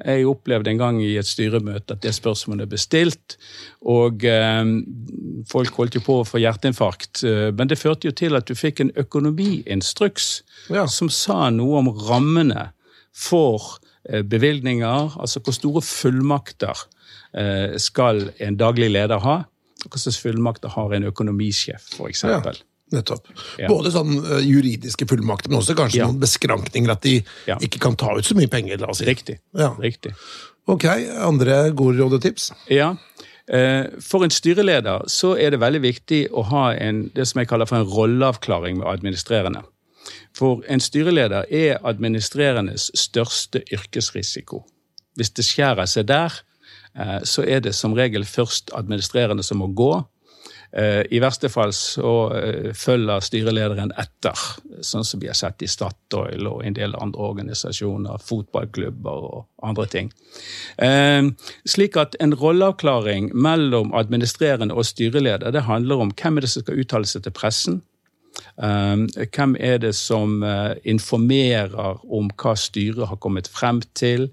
[0.00, 3.36] Jeg opplevde en gang i et styremøte at det spørsmålet ble stilt,
[3.86, 4.64] og eh,
[5.50, 7.22] folk holdt jo på å få hjerteinfarkt.
[7.28, 10.30] Eh, men det førte jo til at du fikk en økonomiinstruks
[10.72, 10.86] ja.
[10.90, 12.70] som sa noe om rammene
[13.16, 16.86] for eh, bevilgninger, altså hvor store fullmakter
[17.34, 19.36] eh, skal en daglig leder ha.
[19.86, 22.26] Hva slags fullmakter har en økonomisjef, f.eks.
[22.90, 23.28] Nettopp.
[23.54, 23.68] Ja.
[23.70, 26.08] Både sånn uh, juridiske fullmakter, men også kanskje ja.
[26.10, 26.90] noen beskrankninger.
[26.90, 27.54] At de ja.
[27.62, 28.80] ikke kan ta ut så mye penger.
[28.82, 29.06] la oss si.
[29.06, 29.38] Riktig.
[29.78, 30.10] Riktig.
[30.70, 30.88] Ok,
[31.22, 32.50] Andre gode råd og tips?
[32.70, 32.92] Ja.
[33.46, 37.70] For en styreleder så er det veldig viktig å ha en, det som jeg kaller
[37.70, 39.62] for en rolleavklaring med administrerende.
[40.36, 44.64] For en styreleder er administrerendes største yrkesrisiko.
[45.18, 46.36] Hvis det skjærer seg der,
[46.98, 49.92] uh, så er det som regel først administrerende som må gå
[50.72, 54.38] Eh, I verste fall så eh, følger styrelederen etter,
[54.86, 59.88] sånn som vi har sett i Statoil og en del andre organisasjoner, fotballklubber og andre
[59.90, 60.12] ting.
[60.78, 61.26] Eh,
[61.66, 66.66] slik at en rolleavklaring mellom administrerende og styreleder det handler om hvem er det som
[66.66, 67.82] skal uttale seg til pressen.
[68.60, 70.42] Hvem er det som
[70.84, 74.26] informerer om hva styret har kommet frem til?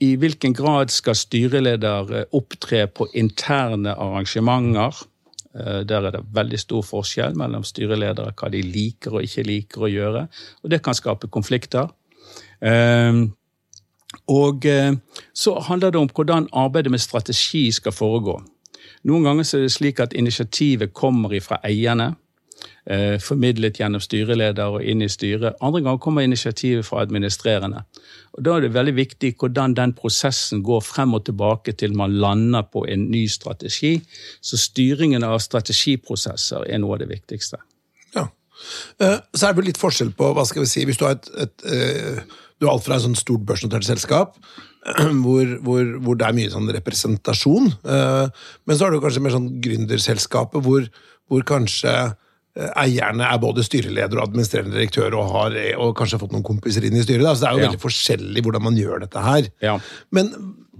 [0.00, 4.98] i hvilken grad skal styreleder eh, opptre på interne arrangementer?
[5.56, 9.86] Eh, der er det veldig stor forskjell mellom styreledere, hva de liker og ikke liker
[9.86, 10.26] å gjøre.
[10.64, 11.88] Og det kan skape konflikter.
[12.60, 13.30] Ehm,
[14.32, 14.92] og eh,
[15.32, 18.36] så handler det om hvordan arbeidet med strategi skal foregå.
[19.08, 22.16] Noen ganger er det slik at initiativet kommer fra eierne.
[22.86, 25.56] Eh, formidlet gjennom styreleder og inn i styret.
[25.58, 27.80] Andre ganger kommer initiativet fra administrerende.
[28.38, 32.12] Og Da er det veldig viktig hvordan den prosessen går frem og tilbake til man
[32.14, 34.00] lander på en ny strategi.
[34.40, 37.58] Så styringen av strategiprosesser er noe av det viktigste.
[38.14, 38.28] Ja.
[39.00, 41.28] Eh, så er det litt forskjell på hva skal vi si, Hvis du har et,
[41.42, 42.20] et eh,
[42.60, 44.36] du er alt fra et sånt stort børsnotert selskap
[45.24, 47.66] hvor, hvor, hvor, det er mye sånn representasjon.
[47.82, 50.86] Men så har du kanskje mer sånn gründerselskapet hvor,
[51.26, 52.25] hvor kanskje Eh,
[52.56, 56.96] eierne er både styreleder og administrerende direktør og har og kanskje fått noen kompiser inn
[56.96, 57.24] i styret.
[57.26, 57.34] Da.
[57.34, 57.70] Så det er jo ja.
[57.70, 59.50] veldig forskjellig hvordan man gjør dette her.
[59.64, 59.76] Ja.
[60.16, 60.32] Men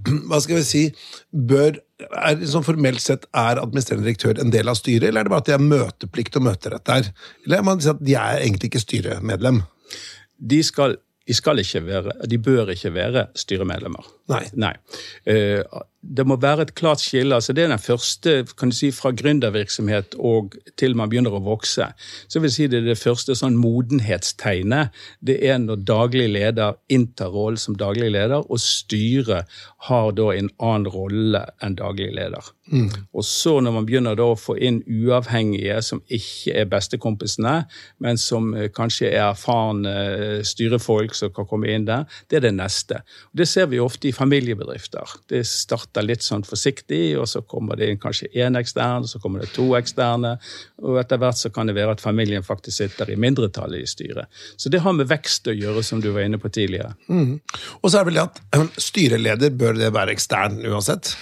[0.28, 0.84] hva skal vi si
[1.30, 5.34] bør, er, sånn Formelt sett er administrerende direktør en del av styret, eller er det
[5.34, 7.10] bare at de har møteplikt og møterett der?
[7.46, 9.62] Eller er man si at de er egentlig ikke styremedlem?
[10.36, 10.96] De skal,
[11.28, 14.08] de skal ikke være, de bør ikke være styremedlemmer.
[14.32, 14.44] Nei.
[14.60, 14.74] Nei.
[16.06, 17.34] Det må være et klart skille.
[17.34, 21.42] altså Det er den første kan du si, fra gründervirksomhet og til man begynner å
[21.42, 21.88] vokse.
[22.28, 24.94] Så vil si Det er det første sånn modenhetstegnet.
[25.20, 29.46] Det er når daglig leder inntar rollen som daglig leder, og styret
[29.88, 32.52] har da en annen rolle enn daglig leder.
[32.72, 32.88] Mm.
[33.14, 37.54] Og så når man begynner da å få inn uavhengige som ikke er bestekompisene,
[38.02, 42.48] men som eh, kanskje er erfarne eh, styrefolk som kan komme inn der, det er
[42.48, 43.02] det neste.
[43.30, 45.14] Og det ser vi ofte i familiebedrifter.
[45.30, 49.44] Det starter litt sånn forsiktig, og så kommer det inn kanskje én ekstern, så kommer
[49.44, 50.34] det to eksterne,
[50.82, 54.32] og etter hvert så kan det være at familien faktisk sitter i mindretallet i styret.
[54.56, 56.92] Så det har med vekst å gjøre, som du var inne på tidligere.
[57.08, 57.38] Mm.
[57.80, 61.14] Og så er det vel det at eh, styreleder, bør det være ekstern uansett?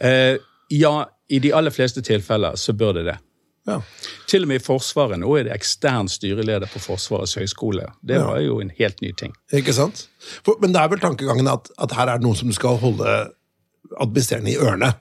[0.00, 0.38] Eh,
[0.72, 0.94] ja,
[1.28, 3.18] i de aller fleste tilfeller så bør det det.
[3.66, 3.78] Ja.
[4.26, 5.20] Til og med i Forsvaret.
[5.22, 7.86] Nå er det ekstern styreleder på Forsvarets høgskole.
[8.02, 9.34] Det var jo en helt ny ting.
[9.54, 10.08] Ikke sant?
[10.42, 13.12] For, men det er vel tankegangen at, at, her er det noen som skal holde
[13.98, 14.92] administrerende i ørene,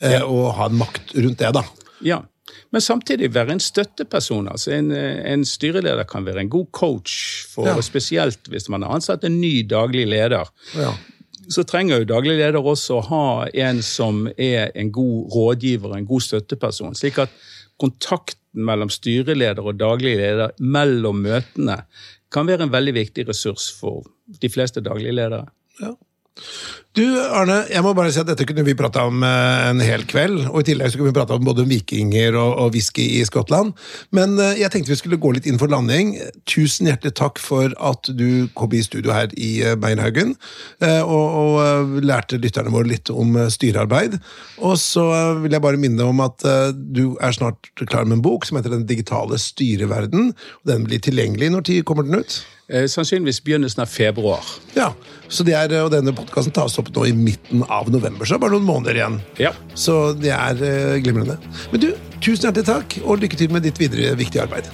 [0.00, 0.24] eh, ja.
[0.26, 1.64] og ha en makt rundt det, da.
[2.04, 2.22] Ja.
[2.72, 4.48] Men samtidig være en støtteperson.
[4.48, 7.76] altså En, en styreleder kan være en god coach, for ja.
[7.84, 10.48] spesielt hvis man har ansatt en ny daglig leder.
[10.76, 10.92] Ja.
[11.48, 16.08] Så trenger jo daglig leder også å ha en som er en god rådgiver, en
[16.08, 16.96] god støtteperson.
[16.96, 17.32] slik at
[17.80, 21.82] kontakten mellom styreleder og daglig leder mellom møtene
[22.32, 24.04] kan være en veldig viktig ressurs for
[24.42, 25.46] de fleste daglige ledere.
[25.80, 25.94] Ja.
[26.98, 30.02] Du, Arne, jeg må bare si at dette kunne vi prata om eh, en hel
[30.08, 30.48] kveld.
[30.48, 33.70] Og i tillegg så kunne vi prata om både vikinger og, og whisky i Skottland.
[34.16, 36.16] Men eh, jeg tenkte vi skulle gå litt inn for landing.
[36.50, 40.34] Tusen hjertelig takk for at du kom i studio her i eh, Beinhaugen.
[40.88, 44.18] Og, og lærte lytterne våre litt om styrearbeid.
[44.58, 45.06] Og så
[45.42, 46.42] vil jeg bare minne om at
[46.74, 50.32] du er snart klar med en bok som heter Den digitale styreverden.
[50.66, 51.52] Den blir tilgjengelig.
[51.54, 52.40] Når tid kommer den ut?
[52.68, 54.44] Sannsynligvis begynnelsen av februar.
[54.74, 54.90] Ja,
[55.32, 58.38] så det er, og Denne podkasten tas opp nå i midten av november, så det
[58.38, 59.16] er bare noen måneder igjen.
[59.40, 59.54] Ja.
[59.72, 61.38] Så det er uh, glimrende.
[61.72, 61.88] Men du,
[62.20, 64.68] tusen hjertelig takk, og lykke til med ditt videre viktige arbeid.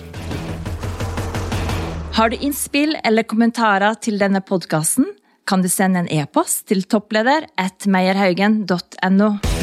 [2.14, 5.08] Har du innspill eller kommentarer til denne podkasten,
[5.46, 9.53] kan du sende en e-post til toppleder at meierhaugen.no.